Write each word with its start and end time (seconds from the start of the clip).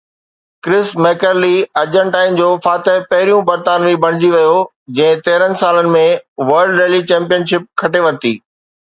ڪرس 0.65 0.87
ميڪريلي 1.05 1.57
ارجنٽائن 1.81 2.37
جو 2.39 2.47
فاتح 2.63 2.95
پهريون 3.11 3.43
برطانوي 3.49 3.93
بڻجي 4.05 4.29
ويو 4.35 4.55
جنهن 4.99 5.21
تيرهن 5.27 5.53
سالن 5.65 5.89
۾ 5.97 6.01
ورلڊ 6.53 6.79
ريلي 6.85 7.03
چيمپئن 7.13 7.47
شپ 7.53 7.69
کٽي 7.83 8.03
ورتي 8.07 8.33